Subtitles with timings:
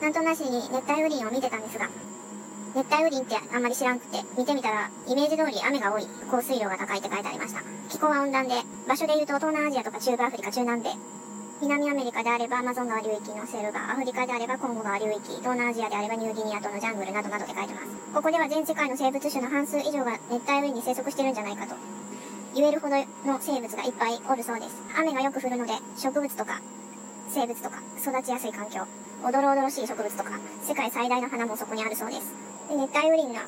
[0.00, 1.88] なんとなしに熱帯雨林を見てたんですが、
[2.74, 7.62] 熱帯雨林ってあんまり知らんくて、見てみたら、イメージ通り雨が多い、降水量が高いって書いてありました。
[7.90, 8.54] 気候は温暖で、
[8.88, 10.90] 場所で言うと東南アジアとか中部アフリカ、中南米、
[11.60, 17.86] 南アメリカであればアマゾン川流域のセルガ、アフリカであればコンゴ川流域、東南アジアであればニューギニアとのジャングルなどなどって書いてます。
[18.14, 21.74] ここでは全世界の生物種の半数以上が熱帯雨林に生息してるんじゃないかと
[22.54, 24.82] 言えるほどの生物がいっぱいおるそうです。
[24.96, 26.62] 雨がよく降るので、植物とか
[27.30, 28.82] 生物とか育ちやすい環境、
[29.24, 30.30] おどろおどろしい植物とか、
[30.62, 32.34] 世界最大の花もそこにあるそうです。
[32.68, 33.46] で熱帯雨林が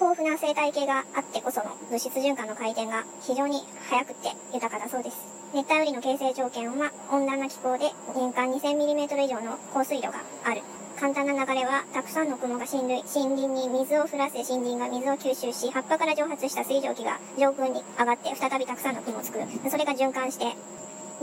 [0.00, 5.16] 豊富な生態系があってこその物質循環の回転が非常に速くて豊かだそうです。
[5.52, 10.62] 熱帯雨林の形成条件は温暖な気候で年間 2000mm 以上の降水量がある。
[10.98, 19.44] 簡単な流れは、たくさんの雲が森林森林に水を降らせ森林が水を吸収し、葉っぱから蒸発した水蒸気が上空に上がって再びたくさんの雲を作る。
[19.68, 20.54] それが循環して、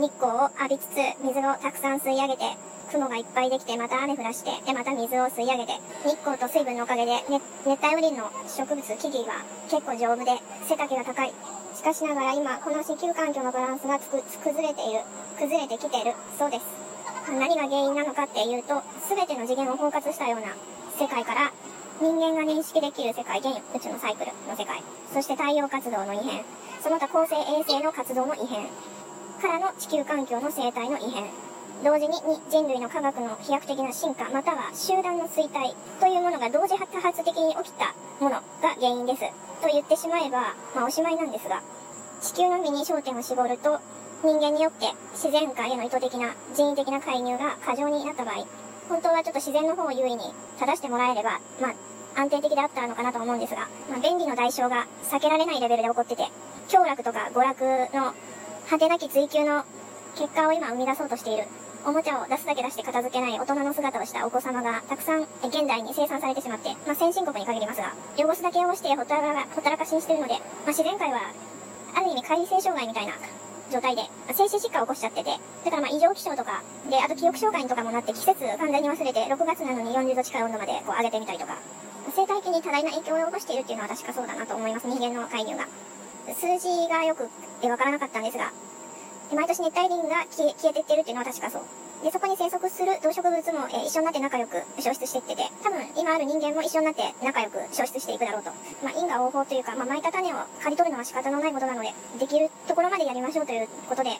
[0.02, 2.42] 日光を浴びつつ、水をたくさん吸い上げて、
[2.90, 11.32] 雲がいっぱいできて、また雨降らして、で、また水を吸い上げて、日光と水分のおかげで、ね、熱帯雨林の植物、木々が結構丈夫で、背丈が高い。
[11.78, 15.06] しかしながら今、この地球環境のバランスがつく崩れている、
[15.38, 16.66] 崩れてきている、そうです。
[17.30, 20.50] 何が原因なのかっていうと、すべての次元を包括したような
[20.98, 21.52] 世界から、
[22.00, 24.82] 人間が認識できる世界、現宇宙のサイクルの世界、
[25.14, 26.42] そして太陽活動の異変、
[26.82, 28.66] その他恒星衛星の活動の異変、
[29.42, 31.26] からの地球環境の生態の異変、
[31.82, 32.14] 同時に
[32.48, 38.42] 人類の科学の飛躍的な進化、または集団の衰退というものが同時多発的に起きたものが
[38.78, 39.22] 原因です。
[39.60, 41.60] と言ってしまえば、まあおしまいなんですが、
[42.20, 43.80] 地球のみに焦点を絞ると、
[44.22, 48.46] 人間によって自然界への意図的な人為的な介入が過剰になった場合、
[48.88, 50.22] 本当はちょっと自然の方を優位に
[50.60, 51.74] 正してもらえれば、まあ
[52.14, 56.28] 安定的であったのかなと思うんですが、まあ、便利の代償が避けられないレベルで起こってて、
[56.68, 57.64] 凶楽とか娯楽
[57.96, 58.14] の
[58.72, 59.64] 果てなき追求の
[60.16, 61.44] 結果を今生み出そうとしている
[61.84, 71.20] おもちゃを出すだけ出して片付けない大人の姿をしたお子様がたくさん現代に生産されてしまって、まあ、先進国に限りますが、汚すだけをしてほったらほったらかしにしてるので、まあ、自然界は、
[71.94, 73.12] ある意味改正障害みたいな
[73.70, 81.60] 状態でま、精神疾患を起こしちゃってて、だからまあ異常気象とか、で、あと記憶障害とかもなって季節完全に忘れて、6月なのに40度近い温度までこう上げてみたりとか、
[82.16, 85.68] 生態系に多大な影響を及ぼしているっていうのは確かそうだなと思います、人間の介入が。
[86.34, 87.24] 数字がよく
[87.68, 88.52] わからなかったんですが、
[89.34, 91.62] 毎年熱帯林が消え消えていってるっていうのは確かそう。
[92.04, 98.50] で、そこに生息する動植物も、えー、一緒になって仲良く消失していってて、多分今ある人間も一緒になって仲良く消失していくだろうと。
[98.82, 104.10] まあ、因果応報というか、まあ、巻いた種を刈り取るのは仕方のないことなので、できるところまでやりましょうということで、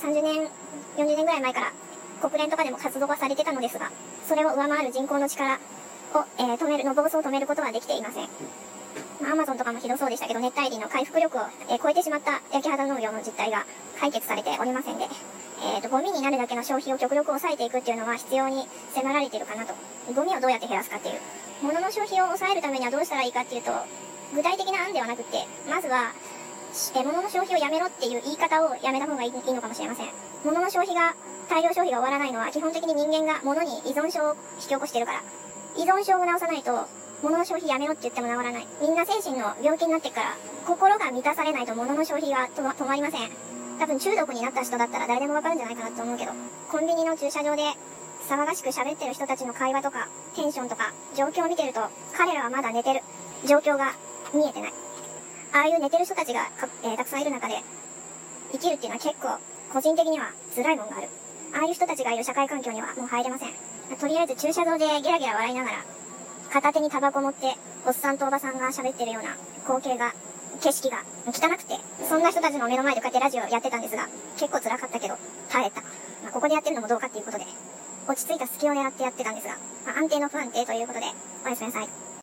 [0.00, 0.48] 30年、
[0.96, 1.72] 40年ぐらい前から
[2.22, 3.90] 国連とかでも活動はされてたのですが、
[4.28, 5.58] それを上回る人口の力を、
[6.38, 8.28] えー、止める、の暴走を止めることはできていません。
[9.20, 13.64] まあ、アマゾンとかもひどそうでしたけど、熱帯林の回復力を、え、超えてしまった焼き肌農業の実態が
[14.00, 15.04] 解決されておりませんで、
[15.62, 19.74] え、ー、と、ゴミになるだけの消費を極力抑えていくっていうのは必要に迫られてるかなと。
[20.12, 21.20] ゴミをどうやって減らすかっていう。
[21.62, 23.70] 物の消費を抑えるためにはどうしたらいいかっていうと、
[24.34, 26.12] 具体的な案ではなくて、まずは、
[26.96, 30.06] え物の消費をやめろっていう言い方をやめた方がいいのかもしれません。
[30.44, 31.14] 物の消費が、
[31.48, 35.22] 大量消費が終わらないのは基本的に人間が物に依存症を引き起こしてるから。
[35.76, 36.88] 依存症を治さないと、
[37.22, 38.66] 物の消費やめろって言っても治らない。
[38.80, 43.30] みんな精神の病気になってから、心が満たされないと物の消費が止まりません。
[43.78, 46.32] 多分中毒になった人だったら誰でもわかるんじゃないかなと思うけど、
[46.68, 47.62] コンビニの駐車場で
[48.28, 51.80] 騒がしく喋ってる人たちの会話とか、テンションとか、状況を見てると、
[52.16, 53.00] 彼らはまだ寝てる
[53.46, 53.92] 状況が
[54.34, 54.72] 見えてない。
[55.52, 56.50] ああいう寝てる人たちが
[56.82, 57.62] えー、たくさんいる中で、
[58.52, 59.38] 生きるっていうのは結構、
[59.72, 61.08] 個人的には辛いもんがある。
[61.54, 63.50] ああいう人たちがいる社会環境にはもう入れません。
[63.98, 65.84] とりあえず駐車場でゲラゲラ笑いながら、
[66.52, 67.46] 片手にタバコ持って、
[67.86, 69.30] おっさんとおばさんが喋ってるような
[69.64, 70.12] 光景が
[70.60, 75.16] 景色が汚くて、そんな人たちの目の前でこうやってラジオやってたんですが、結構辛かったけど、
[75.48, 75.80] 耐えた。
[75.80, 75.88] ま
[76.28, 77.46] あ、ここでやってるのもどうかっていうことで、
[78.06, 81.06] 落ち着いた隙を狙ってやってたんですが、まあ、安定の不安定ということで、
[81.46, 82.01] おやすみなさい。